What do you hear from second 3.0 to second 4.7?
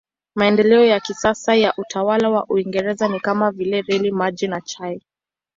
ni kama vile reli, maji na